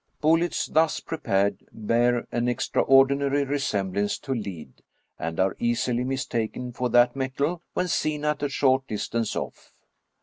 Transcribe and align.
Bullets 0.19 0.65
thus 0.65 0.99
prepared 0.99 1.63
bear 1.71 2.25
an 2.31 2.47
extraordinary 2.47 3.43
resemblance 3.43 4.17
to 4.17 4.33
lead, 4.33 4.81
and 5.19 5.39
are 5.39 5.55
easily 5.59 6.03
mistaken 6.03 6.71
for 6.71 6.89
that 6.89 7.15
metal 7.15 7.61
when 7.75 7.87
seen 7.87 8.25
at 8.25 8.41
a 8.41 8.49
short 8.49 8.87
distance 8.87 9.35
off. 9.35 9.75